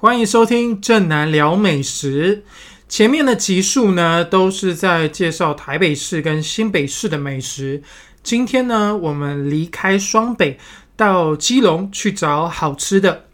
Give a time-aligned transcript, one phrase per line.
[0.00, 2.44] 欢迎收听正南聊美食。
[2.88, 7.82] 前面的集数呢，都是在介绍台北市跟新北市的美食。
[8.22, 10.56] 今天呢，我们离开双北，
[10.94, 13.24] 到基隆去找好吃的。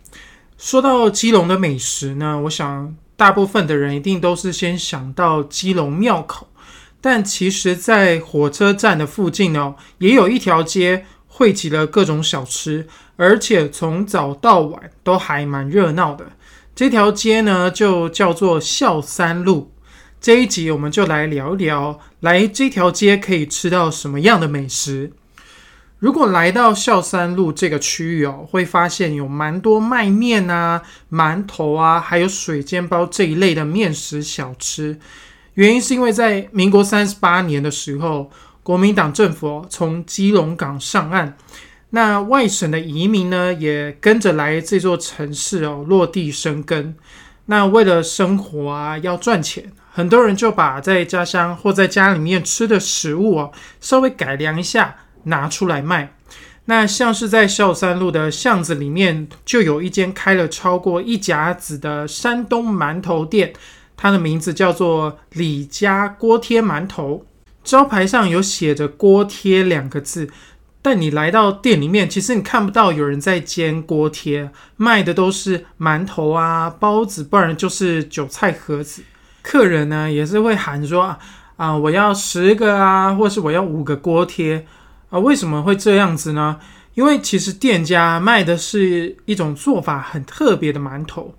[0.57, 6.49] 说到基隆的美食呢，我想大部分的人一定都是先想到基隆庙口，
[7.03, 16.25] 但其实，在火车站的附近哦，也有一条街汇集了各种小吃，而且从早到晚都还蛮热闹的。
[16.75, 19.71] 这条街呢，就叫做孝三路。
[20.21, 25.13] 这一集我们就来聊一聊，来这条街可以吃到什么样的美食。
[26.01, 30.83] 如果来到孝三路这个区域哦，会发现有蛮多卖面啊、
[31.13, 34.99] 馒头啊，还有水煎包这一类的面食小吃。
[35.55, 38.29] 原因是因为在民国三十八年的时候，
[38.65, 41.37] 国民党政府从基隆港上岸。
[41.95, 46.97] 那外省的移民呢，也跟着来这座城市哦，落地生根。
[47.47, 56.17] 那为了生活啊，要赚钱，很多人就把在家乡或在家里面吃的食物哦，稍微改良一下，拿出来卖。
[56.65, 63.53] 那像是在孝三路的巷子里面，就有一间开了超过一甲子的山东馒头店，
[63.97, 67.25] 它的名字叫做李家锅贴馒头，
[67.63, 70.29] 招牌上有写着“锅贴”两个字。
[70.85, 79.03] 但你来到店里面，其实你看不到有人在煎锅贴，卖的都是馒头啊、包子，不然就是韭菜盒子。
[79.41, 81.17] 客人呢也是会喊说
[81.57, 84.67] 啊，我要十个啊，或是我要五个锅贴
[85.09, 85.19] 啊。
[85.19, 86.61] 为什么会这样子呢？
[86.93, 91.35] 因为其实店家卖的是一种做法很特别的馒头，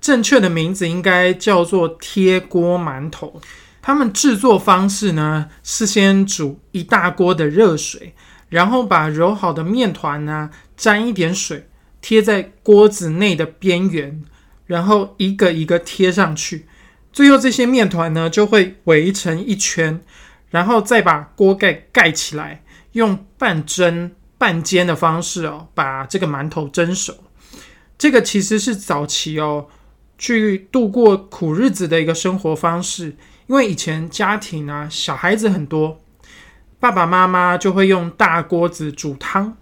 [0.00, 3.38] 正确的名字应该叫做贴锅馒头。
[3.82, 8.14] 他们制作方式呢是先煮一大锅的热水。
[8.48, 11.68] 然后把揉好的面团呢，沾一点水，
[12.00, 14.22] 贴在锅子内的边缘，
[14.66, 16.66] 然后一个一个贴上去，
[17.12, 20.00] 最后这些面团呢就会围成一圈，
[20.50, 27.14] 然后再把锅盖盖起来，用半蒸半煎的方式哦，把这个馒头蒸熟。
[27.98, 29.66] 这个其实是早期哦，
[30.16, 33.16] 去度过苦日子的一个生活方式，
[33.48, 36.00] 因为以前家庭啊，小孩子很多。
[36.80, 39.56] 爸爸妈妈就会用大锅子煮汤，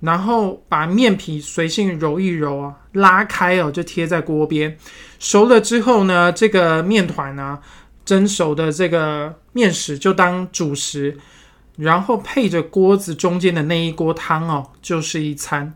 [0.00, 4.76] 然后把面皮随性揉一揉啊，拉开哦，就贴在锅边。
[5.18, 7.58] 熟了之后呢，这个面团呢，
[8.04, 11.18] 蒸熟的这个面食就当主食，
[11.76, 15.74] 然后配着锅子中间的那一锅汤哦，就是一餐。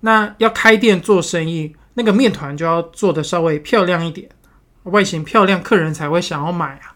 [0.00, 4.28] 那要开店做生意，那个面团就要做的稍微漂亮一点，
[4.84, 6.94] 外形漂亮，客人才会想要买啊。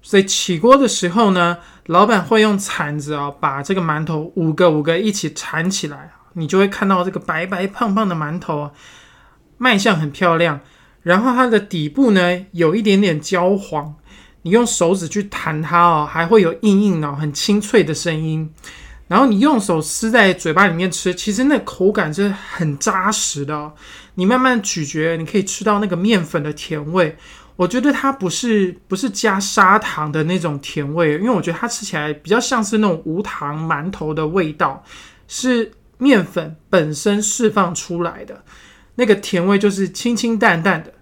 [0.00, 8.70] 所以起锅的时候呢，老板会用铲子啊，把这个馒头五个五个一起铲起来你就会看到这个白白胖胖的馒头啊，
[9.56, 10.60] 卖相很漂亮。
[11.02, 13.94] 然后它的底部呢，有一点点焦黄，
[14.42, 18.52] 你用手指去弹它哦，还会有硬硬的、很清脆的声音。
[19.06, 23.72] 然后你用手撕在嘴巴里面吃，其实那口感是很扎实的。
[24.16, 27.16] 你慢慢咀嚼，你可以吃到那个面粉的甜味。
[27.56, 34.84] 我觉得它不是不是加砂糖的那种甜味，因为我觉得它吃起来比较像是那种无糖馒头的味道，
[35.26, 38.44] 是面粉本身释放出来的
[38.96, 40.92] 那个甜味，就是清清淡淡的。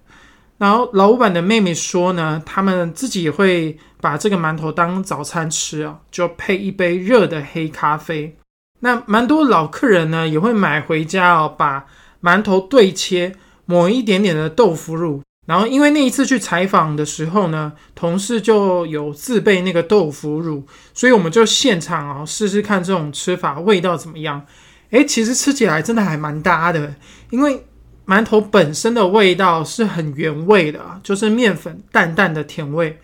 [0.56, 8.36] 然后老板的妹妹说呢，他们自己也会把这个馒头当早餐吃啊，就配一杯热的黑咖啡。
[8.78, 11.84] 那蛮多老客人呢也会买回家哦，把
[12.22, 13.34] 馒头对切，
[13.66, 15.20] 抹一点点的豆腐乳。
[15.46, 24.46] 然后，因为那一次去采访的时候呢，同事就有自备那个豆腐乳，所以我们就现场啊试试看这种吃法味道怎么样。
[24.90, 26.94] 诶，其实吃起来真的还蛮搭的，
[27.28, 27.66] 因为
[28.06, 32.98] 馒头本身的味道是很原味的，就是面粉淡淡的甜味，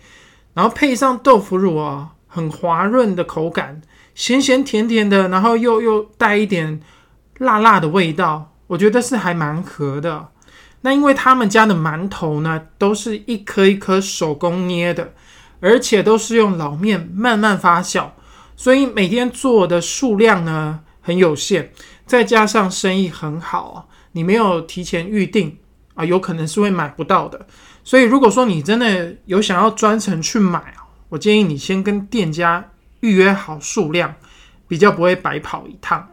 [0.53, 3.81] 然后配上豆腐乳啊，很滑润的口感，
[4.15, 6.81] 咸咸甜甜的，然后又又带一点
[7.37, 10.29] 辣辣的味道，我觉得是还蛮合的。
[10.81, 15.13] 那因为他们家的馒头呢，都是一颗一颗手工捏的，
[15.59, 18.09] 而且都是用老面慢慢发酵，
[18.55, 21.71] 所以每天做的数量呢很有限，
[22.05, 25.57] 再加上生意很好，你没有提前预定
[25.93, 27.45] 啊，有可能是会买不到的。
[27.83, 32.69] 所以如果说你真的有想要专程去买啊，我建议你先跟店家
[33.01, 34.13] 预约好数量，
[34.67, 36.07] 比较不会白跑一趟。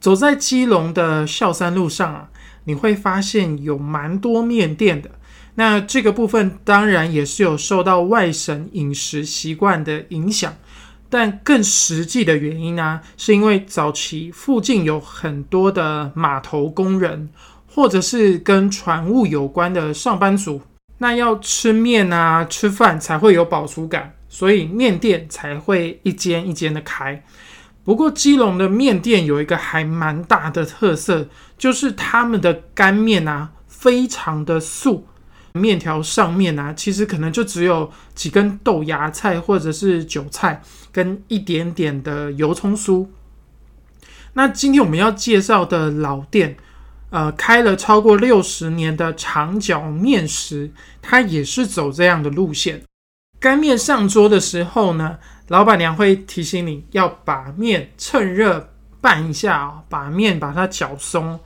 [0.00, 2.30] 走在基隆的孝山路上啊，
[2.64, 5.10] 你会发现有蛮多面店的。
[5.56, 10.56] 那这个部分当然也是有受到外省饮食习惯的影响，
[11.10, 17.28] 但更实际的原因呢，是因为早期附近有很多的码头工人，
[17.66, 20.62] 或者是跟船务有关的上班族，
[20.98, 27.22] 那要吃面啊、吃饭才会有饱足感，所以面店才会一间一间的开。
[27.82, 31.28] 不过，基隆的面店有一个还蛮大的特色，
[31.58, 35.06] 就是他们的干面啊，非常的素。
[35.54, 40.62] 面条上面啊，其实可能就只有几根豆芽菜或者是韭菜，
[40.92, 43.08] 跟一点点的油葱酥。
[44.34, 46.56] 那今天我们要介绍的老店，
[47.10, 50.70] 呃，开了超过六十年的长角面食，
[51.02, 52.82] 它也是走这样的路线。
[53.40, 55.18] 干面上桌的时候呢？
[55.48, 61.40] 老板娘会提醒你要把面趁热拌一下哦，把面把它搅松。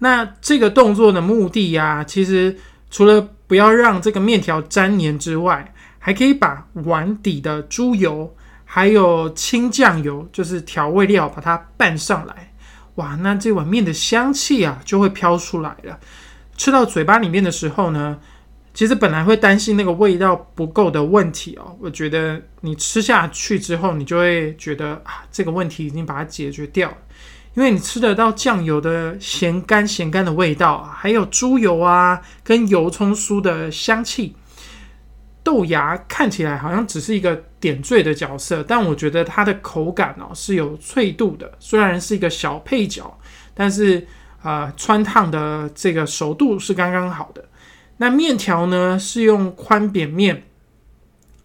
[0.00, 2.54] 那这个动作的目的呀，其实
[2.90, 8.34] 除了不要让这个面条粘黏之外，还可以把碗底的猪油
[8.64, 12.52] 还有清酱油，就是调味料，把它拌上来。
[12.96, 15.98] 哇，那这碗面的香气啊，就会飘出来了。
[16.56, 18.18] 吃到嘴巴里面的时候呢？
[18.76, 26.96] 其实本来会担心那个味道不够的问题哦，我觉得你吃下去之后，你就会觉得啊，这个问题已经把它解决掉了，
[27.54, 34.36] 因为你吃得到酱油的咸干咸干的味道，还有猪油啊跟油葱酥的香气。
[35.42, 43.18] 豆芽看起来好像只是一个点缀的角色，但我觉得它的口感哦是有脆度的，虽然是一个小配角，
[43.54, 44.06] 但是
[44.42, 47.42] 啊穿烫的这个熟度是刚刚好的。
[47.98, 50.44] 那面条呢是用宽扁面，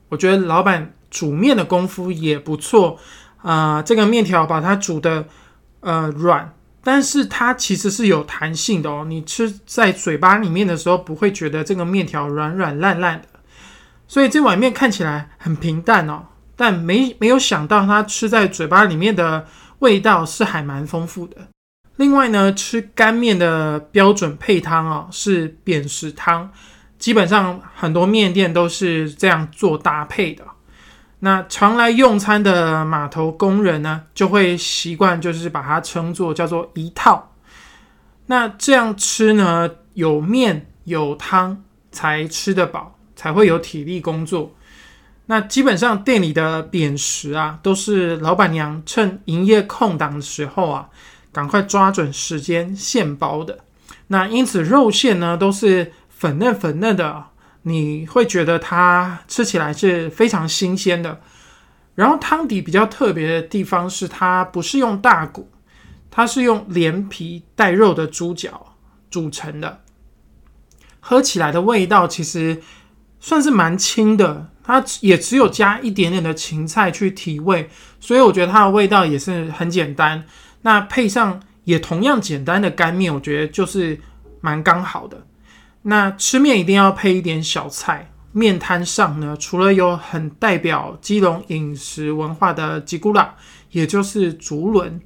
[0.10, 3.00] 我觉得老板煮面的功夫也不错
[3.38, 3.82] 啊。
[3.82, 5.26] 这个面条把它煮的
[5.80, 6.54] 呃软，
[6.84, 9.06] 但是它其实是有弹性的哦。
[9.08, 13.28] 你吃在嘴巴里面的时候，不会觉得这个面条软软烂烂的。
[14.08, 16.26] 所以这碗面看起来很平淡哦，
[16.58, 19.48] 但没没有想到它吃在嘴巴里面的
[19.80, 21.38] 味道是还蛮丰富的。
[22.02, 26.50] 另外呢，吃干面的标准配汤啊是扁食汤，
[26.98, 30.44] 基本上很多面店都是这样做搭配的。
[31.20, 37.36] 那常来用餐的码头工人呢，就会习惯就是把它称作叫做一套。
[38.26, 44.52] 那这样吃呢，有面有汤才吃得饱，才会有体力工作。
[45.28, 50.90] 那基本上店里的扁食啊，都是老板娘趁营业空档的时候啊。
[51.32, 53.60] 赶快抓准时间现包的，
[54.08, 57.28] 那因此肉馅呢都是粉嫩粉嫩的，
[57.64, 61.22] 你会觉得它吃起来是非常新鲜的。
[61.96, 65.50] 然后汤底比较特别的地方是它不是用大骨，
[66.10, 68.76] 它是用连皮带肉的猪脚
[69.10, 69.82] 组成的，
[71.00, 72.62] 喝起来的味道其实
[73.20, 77.70] 算是蛮轻的，它也只有加一点点的芹菜去提味，
[78.00, 80.26] 所以我觉得它的味道也是很简单。
[80.62, 84.00] 那配上也同样简单的干面，我觉得就是
[84.40, 85.26] 蛮刚好的。
[85.84, 88.08] 那吃面一定要配一点小菜。
[88.34, 93.36] 面摊上呢，除了有很代表基隆饮食文化的吉古拉，
[93.72, 95.02] 也就是竹轮，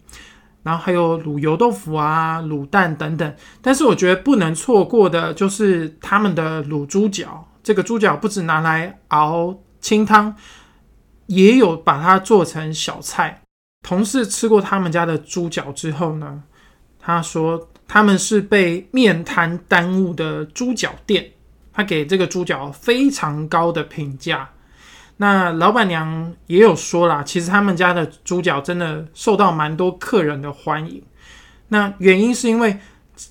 [0.62, 3.36] 然后还有卤油豆腐啊、卤蛋等等。
[3.63, 7.47] 但是我觉得不能错过的就是他们的卤猪脚。
[7.64, 10.35] 这个猪脚不止拿来熬清汤，
[11.26, 13.42] 也有把它做成小菜。
[13.85, 16.42] 同事吃过他们家的猪脚之后呢，
[16.99, 21.30] 他说他们是被面摊耽误的猪脚店，
[21.71, 24.49] 他给这个猪脚非常高的评价。
[25.18, 31.04] 那老板娘也有说啦，其实他们家的猪脚真的受到蛮多客人的欢迎。
[31.68, 32.80] 那原因是因为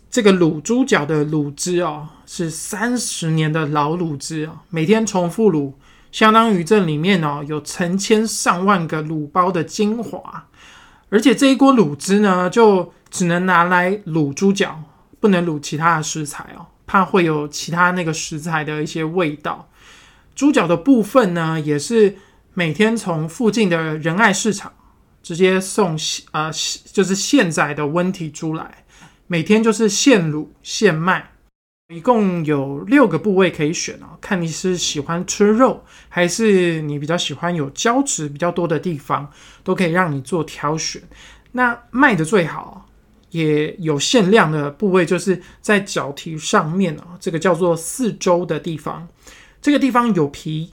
[0.09, 5.73] 这个卤猪脚的卤汁哦，是三十年的老卤汁啊，每天重复卤。
[6.15, 10.47] 相当于这里面哦有成千上万个卤包的精华，
[11.09, 14.81] 而且这一锅卤汁呢就只能拿来卤猪脚，
[15.19, 19.69] 不能卤其他的食材哦，怕会有其他那个食材的一些味道。
[20.37, 22.17] 猪脚的部分呢也是
[22.53, 24.73] 每天从附近的仁爱市场
[25.21, 25.99] 直接送
[26.31, 26.49] 呃
[26.93, 28.85] 就是现宰的温体猪来，
[29.27, 31.33] 每天就是现卤现卖。
[31.89, 39.31] 一共有六个部位可以选哦，看你是喜欢吃肉，还是你比较喜欢有胶质比较多的地方，
[39.63, 41.03] 都可以让你做挑选。
[41.53, 42.89] 那卖的最好，
[43.33, 49.07] 也有限量的部位，就是在脚蹄上面哦，这个叫做四周的地方，
[49.61, 50.73] 这个地方有皮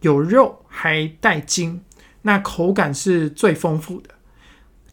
[0.00, 1.80] 有肉，还带筋，
[2.22, 4.10] 那口感是最丰富的。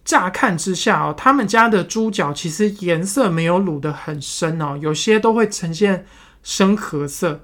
[0.05, 6.05] 乍看之下哦，他们家的猪脚其实颜色没有卤得很深哦，有些都会呈现
[6.41, 7.41] 深褐色。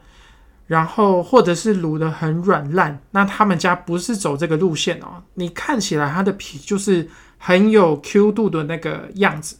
[0.68, 5.22] 然后或者是卤的很软烂，那他们家不是走这个路线哦。
[5.34, 7.06] 你看起来它的皮就是
[7.38, 9.58] 很有 Q 度的那个样子，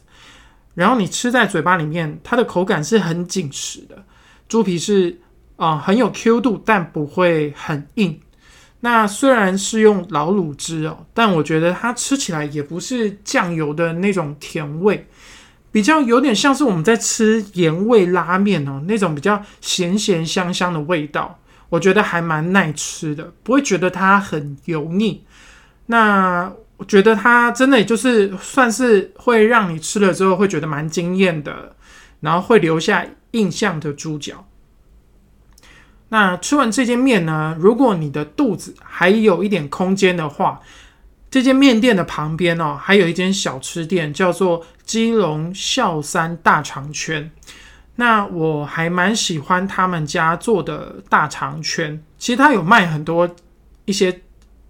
[0.74, 4.02] 然后你吃在嘴巴里面，它的口感是很紧实的。
[4.48, 5.20] 猪皮是
[5.56, 8.18] 啊很有 Q 度，但不会很硬。
[8.84, 15.08] 那虽然是用老卤汁哦，但我觉得它吃起来也不是酱油的那种甜味。
[15.70, 25.24] 比较有点像是我们在吃盐味拉面哦，那种比较咸咸香香的味道，我觉得还蛮耐吃的，不会觉得它很油腻。
[25.86, 31.74] 那我觉得它真的就是算是会让你吃了之后会觉得蛮惊艳的，
[32.20, 34.44] 然后会留下印象的猪脚。
[36.12, 40.60] 那吃完这间面呢，如果你的肚子还有一点空间的话。
[41.32, 47.30] 这间面店的旁边哦，还有一间小吃店，叫做基隆孝山大肠圈。
[47.96, 51.98] 那我还蛮喜欢他们家做的大肠圈。
[52.18, 53.26] 其实他有卖很多
[53.86, 54.20] 一些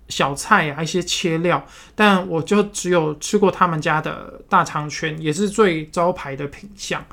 [0.08, 7.04] 小菜啊，一些切料，但我就只有吃过他们家的大肠圈，也是最招牌的品相。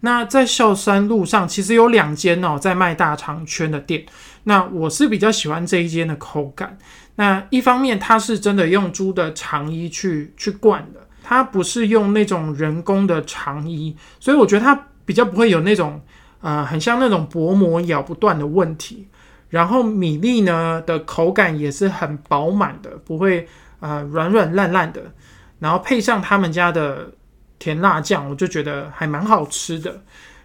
[0.00, 4.04] 那在孝山路上，其实有两间哦，在卖大肠圈的店。
[4.44, 6.78] 那我是比较喜欢这一间的口感。
[7.16, 16.00] 那一方面，它是真的用猪的肠衣去去灌的，它不是用那种人工的肠衣，所以我觉得它比较不会有那种
[16.40, 19.08] 呃很像那种薄膜咬不断的问题。
[19.48, 23.48] 然后米粒呢的口感也是很饱满的，不会
[23.80, 25.00] 呃软软烂烂的。
[25.58, 27.10] 然后配上他们家的
[27.58, 30.02] 甜辣酱，我就觉得还蛮好吃的。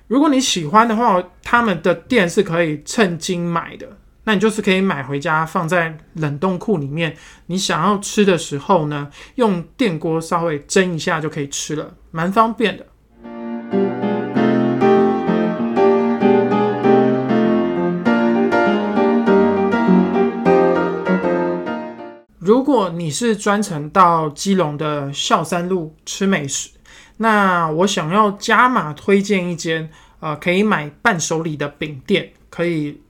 [0.08, 3.98] 如果你喜欢的话，他们的店是可以称斤买的。
[4.24, 7.15] 那你就是可以买回家放在冷冻库里面，
[7.48, 12.86] 你想要吃的时候呢，用电锅稍微蒸一下就可以吃了，蛮方便的。
[22.38, 26.70] 如果你是专程到基隆的孝山路吃美食，
[27.22, 33.01] 那我想要加码推荐一间，呃，可以买伴手礼的饼店，可以。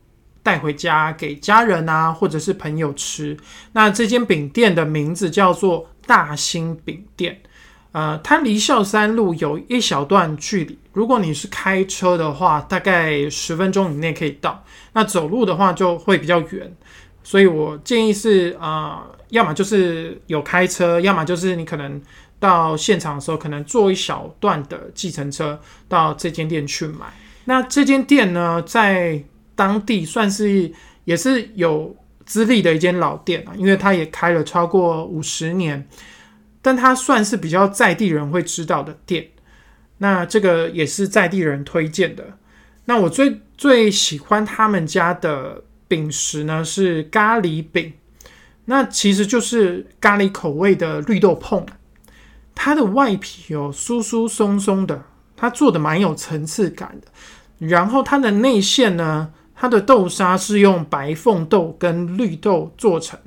[0.43, 3.37] 带回家给家人啊，或者是朋友吃。
[3.73, 7.39] 那这间饼店的名字叫做大兴饼店，
[7.91, 10.79] 呃，它离孝山路有一小段距离。
[10.93, 14.63] 如果你是开车的话，大概十分钟以内可以到。
[14.93, 16.75] 那走路的话就会比较远，
[17.23, 22.01] 所以我建议是啊，要么就是有开车，要么就是你可能
[22.41, 25.57] 到现场的时候，可能坐一小段的计程车
[25.87, 27.05] 到这间店去买。
[27.45, 29.23] 那这间店呢，在
[29.55, 30.71] 当地算是
[31.03, 31.95] 也是有
[32.25, 35.87] 资历的一间老店啊，因为它也开了超过五十年，
[36.63, 39.27] 但它算是比较在地人会知道的店。
[39.99, 42.37] 那这个也是在地人推荐的。
[42.85, 47.93] 那我最最喜欢他们家的饼食呢，是咖喱饼。
[48.65, 51.65] 那其实就是咖喱口味的绿豆碰，
[52.55, 55.03] 它的外皮哦酥酥松松的，
[55.35, 57.07] 它做的蛮有层次感的。
[57.57, 59.31] 然后它的内馅呢。
[59.53, 63.19] 它的豆沙是用白凤豆跟绿豆做成，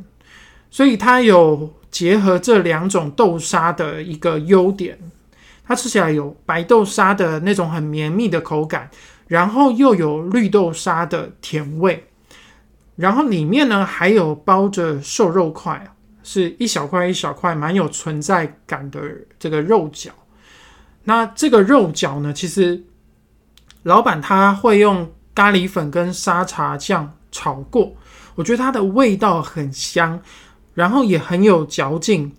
[0.68, 4.98] 所以它有结合这两种豆沙的一个优点。
[5.64, 8.90] 它吃起来有白豆沙的那种很绵密的口感，
[9.28, 12.04] 然后又有绿豆沙的甜味，
[12.96, 15.93] 然后里面呢还有包着瘦肉块，
[16.24, 19.00] 是一小块一小块，蛮有存在感的
[19.38, 20.08] 这个肉饺。
[21.04, 22.82] 那这个肉饺呢，其实
[23.84, 25.08] 老板他会用。
[25.36, 27.92] 咖喱粉跟沙茶酱炒过，
[28.36, 30.22] 我觉得它的味道很香，
[30.74, 32.32] 然后也很有嚼劲。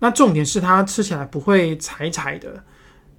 [0.00, 2.62] 那重点是它吃起来不会柴柴的。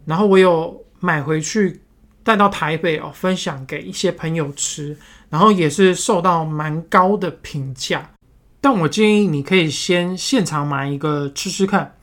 [0.05, 1.81] 然后我有买回去
[2.21, 4.95] 带到台北哦，分享给一些朋友吃，
[5.31, 8.07] 然后也是受到蛮高的评价。
[8.69, 11.95] 但我建议你可以先现场买一个吃吃看，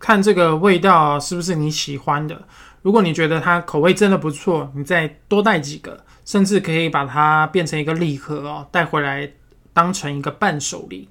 [0.00, 2.48] 看这个味道是不是你喜欢的。
[2.80, 6.02] 如果你觉得它口味真的不错，你再多带几个。
[6.24, 9.30] 甚至可以把它变成一个礼盒哦，带回来
[9.74, 11.10] 当成一个伴手礼。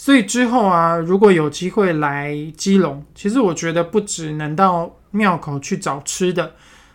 [0.00, 6.54] 所以之后啊，如果有机会来基隆，其实我觉得不只能到庙口去找吃的，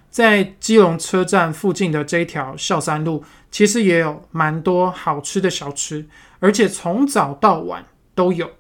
[0.09, 6.07] 在基隆车站附近的这一条孝山路，其实也有蛮多好吃的小吃，
[6.39, 7.85] 而且从早到晚
[8.15, 8.51] 都有。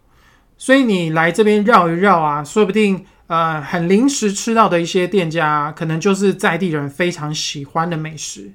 [0.57, 8.51] 所以你来这边绕一绕啊，说不定呃很临时吃到的一些店家，可能就是在地人非常喜欢的美食。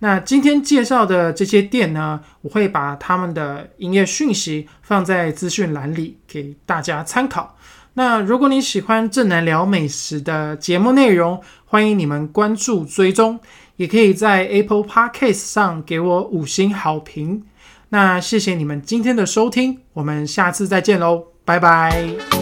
[0.00, 7.56] 那今天介绍的这些店呢，我会把他们的营业讯息放在资讯栏里给大家参考。
[7.98, 13.40] 那如果你喜欢正南聊美食的节目内容，欢迎你们关注追踪，
[13.76, 17.42] 也可以在 Apple Podcast 上给我五星好评。
[17.88, 22.35] 那谢谢你们今天的收听，我们下次再见喽，拜拜。